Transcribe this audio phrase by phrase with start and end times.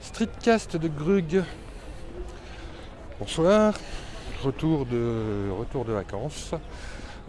[0.00, 1.42] Streetcast de Grug.
[3.18, 3.74] Bonsoir.
[4.44, 6.54] Retour de, retour de vacances.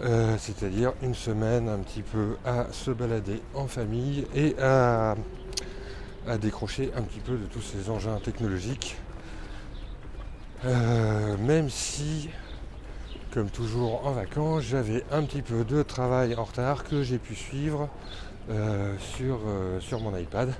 [0.01, 5.15] Euh, c'est-à-dire une semaine un petit peu à se balader en famille et à,
[6.27, 8.97] à décrocher un petit peu de tous ces engins technologiques.
[10.65, 12.29] Euh, même si,
[13.33, 17.33] comme toujours en vacances, j'avais un petit peu de travail en retard que j'ai pu
[17.35, 17.89] suivre
[18.51, 19.39] euh, sur,
[19.79, 20.53] sur mon iPad.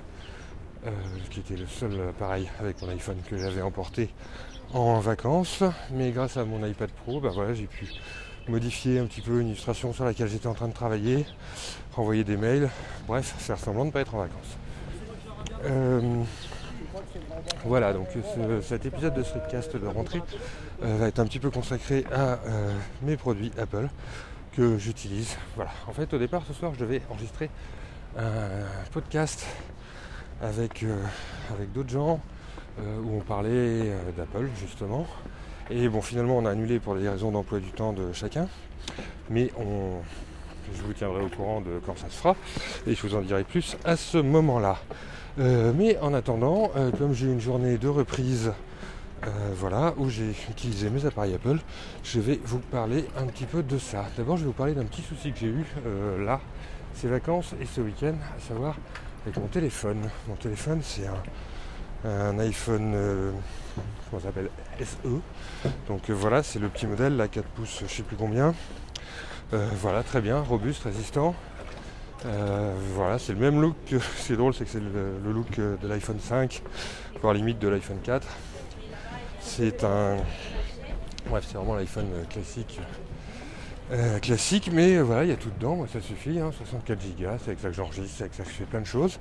[0.86, 0.90] Euh,
[1.30, 4.08] qui était le seul appareil avec mon iPhone que j'avais emporté
[4.72, 5.62] en vacances.
[5.90, 7.86] Mais grâce à mon iPad Pro, bah voilà, j'ai pu
[8.48, 11.26] modifier un petit peu une illustration sur laquelle j'étais en train de travailler,
[11.92, 12.70] renvoyer des mails,
[13.06, 14.56] bref, faire semblant de ne pas être en vacances.
[15.66, 16.22] Euh,
[17.66, 18.08] voilà, donc
[18.62, 20.22] cet épisode de Streetcast de rentrée
[20.82, 22.38] euh, va être un petit peu consacré à
[23.02, 23.88] mes produits Apple
[24.56, 25.36] que j'utilise.
[25.56, 25.72] Voilà.
[25.86, 27.50] En fait, au départ, ce soir, je devais enregistrer
[28.16, 29.44] un podcast
[30.40, 30.96] avec, euh,
[31.52, 32.20] avec d'autres gens
[32.78, 35.06] euh, où on parlait euh, d'Apple justement.
[35.70, 38.48] Et bon finalement on a annulé pour des raisons d'emploi du temps de chacun.
[39.28, 40.00] Mais on,
[40.74, 42.36] je vous tiendrai au courant de quand ça se fera
[42.86, 44.78] et je vous en dirai plus à ce moment-là.
[45.38, 48.52] mais en attendant, comme j'ai une journée de reprise
[49.54, 51.58] voilà, où j'ai utilisé mes appareils Apple,
[52.02, 54.06] je vais vous parler un petit peu de ça.
[54.16, 55.64] D'abord, je vais vous parler d'un petit souci que j'ai eu
[56.24, 56.40] là,
[56.94, 58.76] ces vacances et ce week-end, à savoir
[59.24, 60.08] avec mon téléphone.
[60.28, 61.06] Mon téléphone, c'est
[62.04, 63.32] un, iPhone, euh,
[64.08, 65.68] comment s'appelle SE.
[65.88, 68.54] Donc euh, voilà, c'est le petit modèle, la 4 pouces, je sais plus combien.
[69.52, 71.34] Euh, voilà, très bien, robuste, résistant.
[72.94, 73.74] voilà, c'est le même look.
[73.86, 76.62] Que, drôle, c'est que c'est le, look de l'iPhone 5,
[77.20, 78.26] voire limite de l'iPhone 4.
[79.40, 80.16] C'est un.
[81.28, 82.80] Bref, c'est vraiment l'iPhone classique
[83.92, 87.08] euh, classique, mais euh, voilà, il y a tout dedans, moi ça suffit, 64 hein,
[87.18, 89.18] Go, c'est avec ça que j'enregistre, c'est avec ça que je fais plein de choses.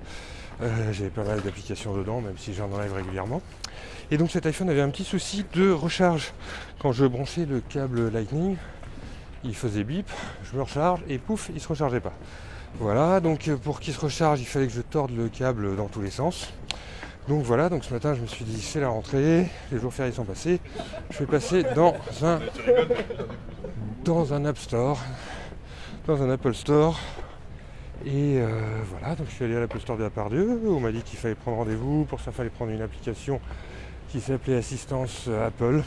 [0.62, 3.42] Euh, J'ai pas mal d'applications dedans, même si j'en enlève régulièrement.
[4.12, 6.34] Et donc cet iPhone avait un petit souci de recharge.
[6.80, 8.58] Quand je branchais le câble Lightning,
[9.44, 10.10] il faisait bip,
[10.44, 12.14] je me recharge et pouf, il se rechargeait pas.
[12.76, 16.02] Voilà, donc pour qu'il se recharge, il fallait que je torde le câble dans tous
[16.02, 16.54] les sens.
[17.28, 20.14] Donc voilà, donc ce matin je me suis dit c'est la rentrée, les jours fériés
[20.14, 20.60] sont passés,
[21.12, 22.40] je vais passer dans un
[24.04, 25.00] dans un App Store,
[26.08, 27.00] dans un Apple Store.
[28.06, 28.48] Et euh,
[28.90, 31.02] voilà, donc je suis allé à l'Apple Store de la part d'eux, on m'a dit
[31.02, 33.42] qu'il fallait prendre rendez-vous, pour ça il fallait prendre une application
[34.10, 35.84] qui s'appelait Assistance Apple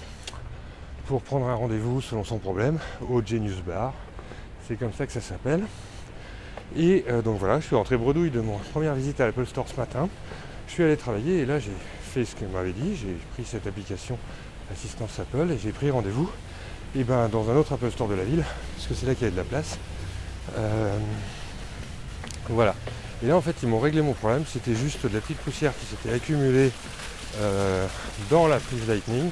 [1.07, 2.79] pour prendre un rendez-vous selon son problème
[3.09, 3.95] au Genius Bar.
[4.69, 5.63] C'est comme ça que ça s'appelle.
[6.77, 9.67] Et euh, donc voilà, je suis rentré bredouille de mon première visite à l'Apple Store
[9.67, 10.09] ce matin.
[10.69, 11.73] Je suis allé travailler et là j'ai
[12.03, 14.19] fait ce qu'il m'avait dit, j'ai pris cette application
[14.71, 16.31] Assistance Apple et j'ai pris rendez-vous
[16.95, 18.45] et ben dans un autre Apple Store de la ville,
[18.77, 19.79] parce que c'est là qu'il y a de la place.
[20.59, 20.99] Euh,
[22.49, 22.75] voilà.
[23.23, 25.73] Et là en fait ils m'ont réglé mon problème, c'était juste de la petite poussière
[25.79, 26.71] qui s'était accumulée
[27.39, 27.87] euh,
[28.31, 29.31] dans la prise Lightning,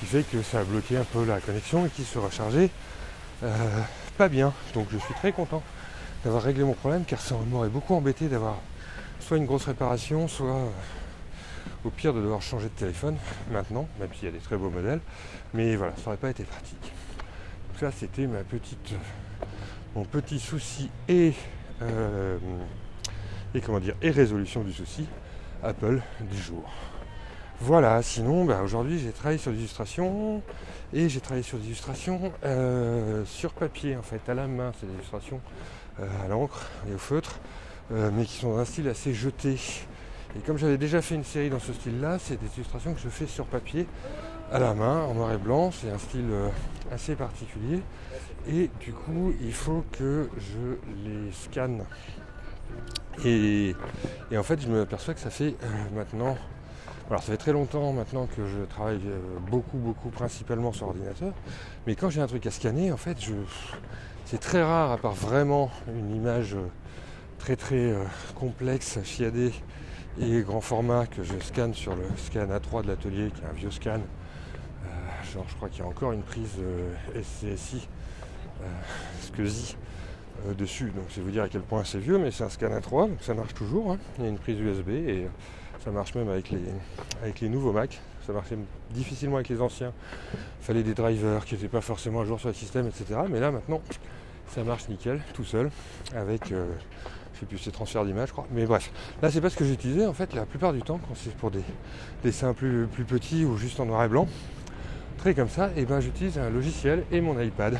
[0.00, 2.70] qui fait que ça a bloqué un peu la connexion et qui se rechargeait
[3.42, 3.48] euh,
[4.18, 4.52] pas bien.
[4.74, 5.62] Donc je suis très content
[6.24, 8.56] d'avoir réglé mon problème car ça m'aurait beaucoup embêté d'avoir
[9.20, 10.68] soit une grosse réparation, soit
[11.84, 13.16] au pire de devoir changer de téléphone
[13.50, 15.00] maintenant, même s'il y a des très beaux modèles.
[15.54, 16.92] Mais voilà, ça n'aurait pas été pratique.
[17.68, 18.94] Donc ça c'était ma petite
[19.94, 21.32] mon petit souci et,
[21.82, 22.38] euh,
[23.54, 25.06] et comment dire et résolution du souci
[25.62, 26.64] Apple du jour.
[27.60, 30.42] Voilà, sinon bah, aujourd'hui j'ai travaillé sur l'illustration
[30.92, 34.94] et j'ai travaillé sur l'illustration euh, sur papier en fait, à la main, c'est des
[34.94, 35.40] illustrations
[36.00, 37.38] euh, à l'encre et au feutre,
[37.90, 39.58] mais qui sont d'un style assez jeté.
[40.36, 43.08] Et comme j'avais déjà fait une série dans ce style-là, c'est des illustrations que je
[43.08, 43.86] fais sur papier,
[44.50, 45.70] à la main, en noir et blanc.
[45.72, 46.48] C'est un style euh,
[46.90, 47.80] assez particulier.
[48.48, 51.84] Et du coup, il faut que je les scanne.
[53.24, 53.74] Et,
[54.34, 56.36] en fait, je me aperçois que ça fait euh, maintenant.
[57.10, 59.18] Alors, ça fait très longtemps maintenant que je travaille euh,
[59.50, 61.34] beaucoup, beaucoup, principalement sur ordinateur.
[61.86, 63.18] Mais quand j'ai un truc à scanner, en fait,
[64.24, 66.56] c'est très rare, à part vraiment une image
[67.38, 67.92] très, très
[68.34, 69.52] complexe, chiadée
[70.20, 73.52] et grand format que je scanne sur le scan A3 de l'atelier, qui est un
[73.52, 74.00] vieux scan.
[74.00, 77.88] Euh, genre, je crois qu'il y a encore une prise euh, SCSI,
[78.62, 78.66] euh,
[79.20, 79.76] SCSI
[80.46, 80.92] euh, dessus.
[80.94, 83.22] Donc, c'est vous dire à quel point c'est vieux, mais c'est un scan A3, donc
[83.22, 83.92] ça marche toujours.
[83.92, 83.98] Hein.
[84.18, 85.28] Il y a une prise USB et
[85.82, 86.60] ça marche même avec les,
[87.22, 88.00] avec les nouveaux Mac.
[88.26, 88.58] Ça marchait
[88.90, 89.92] difficilement avec les anciens.
[90.34, 93.20] Il fallait des drivers qui n'étaient pas forcément à jour sur le système, etc.
[93.28, 93.80] Mais là, maintenant,
[94.46, 95.70] ça marche nickel, tout seul,
[96.14, 96.52] avec
[97.42, 98.46] sais plus, c'est transfert d'image, je crois.
[98.52, 98.90] Mais bref,
[99.20, 101.50] là, c'est pas ce que j'utilisais en fait la plupart du temps quand c'est pour
[101.50, 101.64] des
[102.24, 104.28] dessins plus, plus petits ou juste en noir et blanc.
[105.18, 107.78] Très comme ça, et ben j'utilise un logiciel et mon iPad.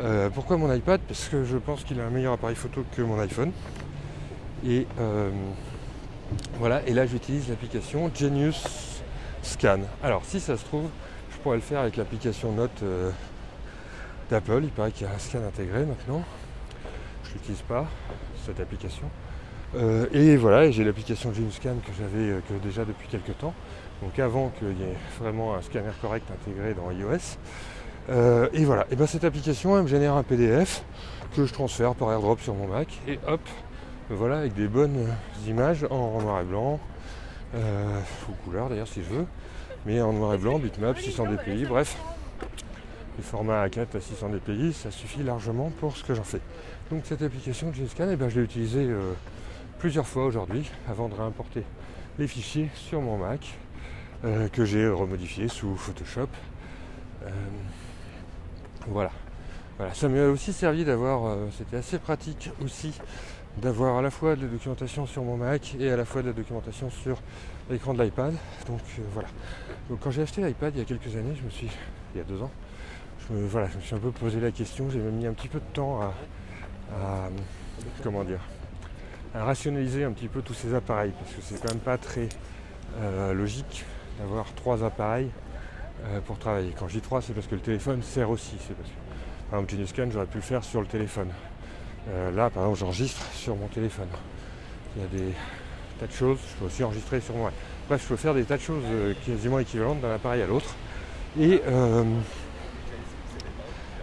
[0.00, 1.00] Euh, pourquoi mon iPad?
[1.06, 3.52] Parce que je pense qu'il a un meilleur appareil photo que mon iPhone.
[4.66, 5.30] Et, euh,
[6.58, 9.02] Voilà, et là j'utilise l'application Genius
[9.42, 9.80] Scan.
[10.02, 10.88] Alors si ça se trouve,
[11.30, 13.10] je pourrais le faire avec l'application Note euh,
[14.30, 14.60] d'Apple.
[14.62, 16.22] Il paraît qu'il y a un scan intégré maintenant.
[17.32, 17.86] Je l'utilise pas,
[18.44, 19.08] cette application.
[19.74, 23.54] Euh, et voilà, j'ai l'application Genius Scan que j'avais euh, que déjà depuis quelques temps.
[24.02, 27.38] Donc avant qu'il y ait vraiment un scanner correct intégré dans iOS.
[28.52, 30.84] et voilà, et ben cette application elle me génère un PDF
[31.34, 32.88] que je transfère par AirDrop sur mon Mac.
[33.08, 33.40] Et hop,
[34.10, 35.06] voilà, avec des bonnes
[35.46, 36.80] images en noir et blanc,
[37.54, 39.26] euh, ou couleur d'ailleurs si je veux,
[39.86, 41.96] mais en noir et blanc, bitmap, 600 dpi, bref,
[43.16, 46.40] les formats A4 à 600 dpi, ça suffit largement pour ce que j'en fais.
[46.90, 49.12] Donc cette application GScan, eh ben, je l'ai utilisée euh,
[49.78, 51.64] plusieurs fois aujourd'hui avant de réimporter
[52.18, 53.54] les fichiers sur mon Mac
[54.24, 56.28] euh, que j'ai remodifié sous Photoshop.
[58.88, 59.10] voilà.
[59.78, 62.92] Voilà, ça m'a aussi servi d'avoir, c'était assez pratique aussi
[63.58, 66.28] d'avoir à la fois de la documentation sur mon Mac et à la fois de
[66.28, 67.18] la documentation sur
[67.70, 68.34] l'écran de l'iPad.
[68.66, 69.28] Donc euh, voilà.
[69.90, 71.68] Donc quand j'ai acheté l'iPad il y a quelques années, je me suis,
[72.14, 72.50] il y a deux ans,
[73.28, 73.48] je me,
[73.80, 74.90] suis un peu posé la question.
[74.90, 76.12] J'ai mis un petit peu de temps à,
[79.34, 82.28] rationaliser un petit peu tous ces appareils parce que c'est quand même pas très
[83.00, 83.84] euh, logique
[84.18, 85.30] d'avoir trois appareils
[86.04, 86.74] euh, pour travailler.
[86.78, 88.56] Quand je dis trois, c'est parce que le téléphone sert aussi.
[89.50, 91.28] Par exemple, GeniusScan, j'aurais pu le faire sur le téléphone.
[92.10, 94.08] Euh, là, par exemple, j'enregistre sur mon téléphone.
[94.96, 95.32] Il y a des
[95.98, 96.38] tas de choses.
[96.50, 97.52] Je peux aussi enregistrer sur moi.
[97.88, 98.84] Bref, je peux faire des tas de choses
[99.24, 100.74] quasiment équivalentes d'un appareil à l'autre.
[101.40, 101.62] Et,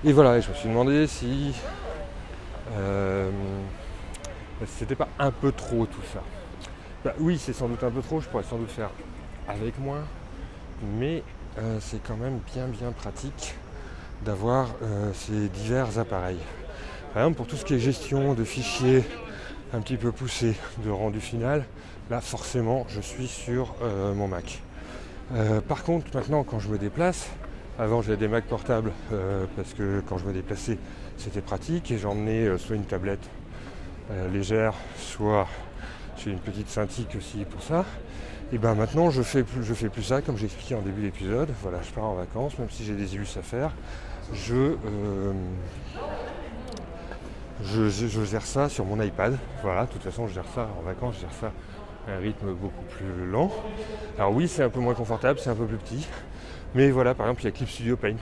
[0.03, 1.53] et voilà, je me suis demandé si
[4.67, 6.21] c'était pas un peu trop tout ça.
[7.03, 8.19] Bah, oui, c'est sans doute un peu trop.
[8.19, 8.89] Je pourrais sans doute faire
[9.47, 10.03] avec moins.
[10.97, 11.23] Mais
[11.79, 13.55] c'est quand même bien bien pratique
[14.23, 14.69] d'avoir
[15.13, 16.39] ces divers appareils.
[17.13, 19.03] Par exemple, pour tout ce qui est gestion de fichiers
[19.73, 21.65] un petit peu poussé de rendu final,
[22.09, 24.61] là forcément je suis sur euh, mon Mac.
[25.33, 27.29] Euh, par contre, maintenant quand je me déplace,
[27.79, 30.77] avant j'avais des Mac portables euh, parce que quand je me déplaçais
[31.17, 33.27] c'était pratique et j'emmenais soit une tablette
[34.31, 35.47] légère, soit
[36.17, 37.85] j'ai une petite Cintiq aussi pour ça.
[38.51, 41.01] Et ben maintenant je fais plus, je fais plus ça comme j'ai expliqué en début
[41.01, 41.49] d'épisode.
[41.61, 43.71] Voilà, je pars en vacances, même si j'ai des illus à faire.
[44.33, 44.75] Je
[47.63, 49.37] je, gère ça sur mon iPad.
[49.63, 51.51] Voilà, de toute façon, je gère ça en vacances, je gère ça
[52.07, 53.51] à un rythme beaucoup plus lent.
[54.17, 56.07] Alors oui, c'est un peu moins confortable, c'est un peu plus petit.
[56.75, 58.15] Mais voilà, par exemple, il y a Clip Studio Paint,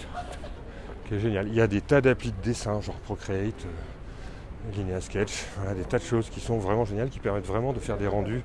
[1.07, 1.47] qui est génial.
[1.47, 5.45] Il y a des tas d'applis de dessin, genre Procreate, euh, Linear Sketch,
[5.75, 8.41] des tas de choses qui sont vraiment géniales, qui permettent vraiment de faire des rendus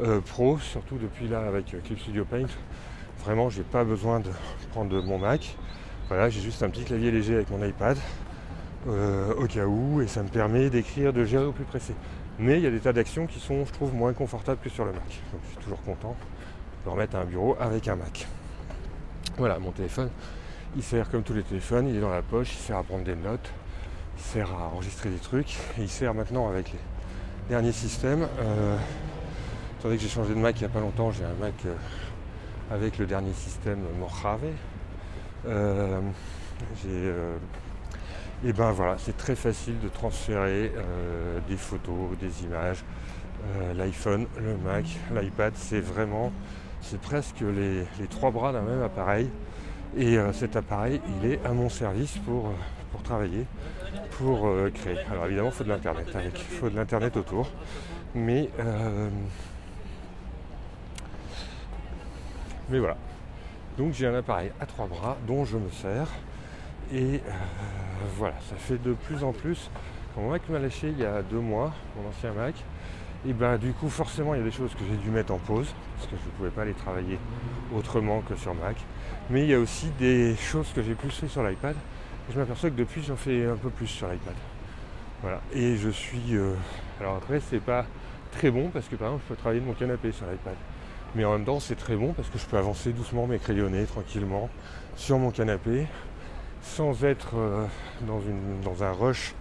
[0.00, 2.48] euh, pro, surtout depuis là avec euh, Clip Studio Paint.
[3.22, 4.30] Vraiment, j'ai pas besoin de
[4.72, 5.56] prendre mon Mac.
[6.08, 7.96] Voilà, j'ai juste un petit clavier léger avec mon iPad.
[8.86, 11.94] Au cas où, et ça me permet d'écrire, de gérer au plus pressé.
[12.38, 14.84] Mais il y a des tas d'actions qui sont, je trouve, moins confortables que sur
[14.84, 15.00] le Mac.
[15.32, 16.14] Donc je suis toujours content
[16.84, 18.26] de remettre un bureau avec un Mac.
[19.36, 20.10] Voilà, mon téléphone,
[20.76, 23.04] il sert comme tous les téléphones, il est dans la poche, il sert à prendre
[23.04, 23.50] des notes,
[24.16, 26.78] il sert à enregistrer des trucs, et il sert maintenant avec les
[27.48, 28.28] derniers systèmes.
[28.40, 28.76] Euh,
[29.78, 31.74] attendez que j'ai changé de Mac il n'y a pas longtemps, j'ai un Mac euh,
[32.70, 34.40] avec le dernier système Mojave.
[35.46, 36.00] Euh,
[36.82, 37.12] j'ai
[38.46, 42.84] et ben voilà, c'est très facile de transférer euh, des photos, des images.
[43.56, 44.84] Euh, L'iPhone, le Mac,
[45.14, 46.30] l'iPad, c'est vraiment,
[46.84, 49.30] c'est presque les, trois bras d'un même appareil.
[49.96, 52.52] Et euh, cet appareil, il est à mon service pour,
[52.92, 53.46] pour travailler,
[54.18, 54.98] pour créer.
[55.10, 57.50] Alors évidemment, il faut de l'internet il faut de l'internet autour.
[58.14, 58.50] Mais
[62.68, 62.96] mais voilà.
[63.76, 66.08] Donc j'ai un appareil à trois bras dont je me sers.
[66.92, 67.20] Et
[68.16, 69.70] voilà, ça fait de plus en plus.
[70.16, 72.54] Mon Mac m'a lâché il y a deux mois, mon ancien Mac,
[73.26, 75.38] et ben du coup forcément il y a des choses que j'ai dû mettre en
[75.38, 77.18] pause parce que je ne pouvais pas les travailler
[77.74, 78.76] autrement que sur Mac.
[79.30, 81.74] Mais il y a aussi des choses que j'ai plus fait sur l'iPad.
[82.32, 84.34] Je m'aperçois que depuis j'en fais un peu plus sur l'iPad.
[85.22, 85.40] Voilà.
[85.54, 86.36] Et je suis.
[86.36, 86.52] Euh,
[87.00, 87.86] alors après c'est pas
[88.32, 90.56] très bon parce que par exemple je peux travailler de mon canapé sur l'iPad.
[91.14, 93.84] Mais en même temps c'est très bon parce que je peux avancer doucement mais crayonner
[93.84, 94.50] tranquillement
[94.96, 95.86] sur mon canapé
[96.60, 97.66] sans être euh,
[98.06, 98.20] dans,
[98.62, 99.34] dans un rush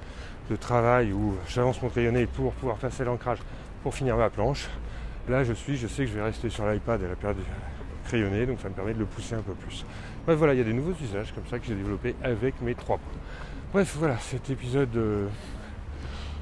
[0.49, 3.39] de travail où j'avance mon crayonné pour pouvoir passer l'ancrage
[3.81, 4.69] pour finir ma planche.
[5.29, 7.37] Là, je suis, je sais que je vais rester sur l'iPad à la période
[8.05, 9.85] crayonné, donc ça me permet de le pousser un peu plus.
[10.25, 12.75] Bref, voilà, il y a des nouveaux usages comme ça que j'ai développé avec mes
[12.75, 13.21] trois points.
[13.71, 15.27] Bref, voilà, cet épisode euh,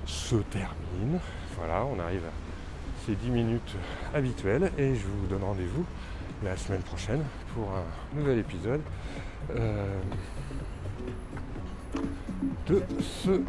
[0.05, 1.19] se termine.
[1.57, 3.75] Voilà, on arrive à ces 10 minutes
[4.13, 5.85] habituelles et je vous donne rendez-vous
[6.43, 8.81] la semaine prochaine pour un nouvel épisode.
[9.55, 9.99] Euh,
[12.99, 13.41] ce euh,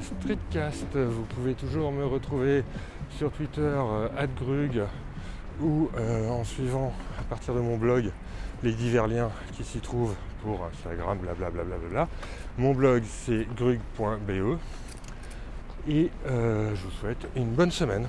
[0.00, 0.94] streetcast.
[0.94, 2.64] Vous pouvez toujours me retrouver
[3.16, 4.82] sur Twitter, euh, @grug
[5.60, 8.10] ou euh, en suivant à partir de mon blog
[8.62, 11.64] les divers liens qui s'y trouvent pour Instagram, blablabla.
[11.64, 12.08] Bla bla bla
[12.58, 14.58] mon blog c'est grug.be
[15.88, 18.06] et je vous souhaite une bonne semaine.